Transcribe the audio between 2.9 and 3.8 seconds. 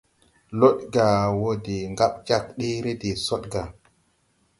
de Sɔdgà.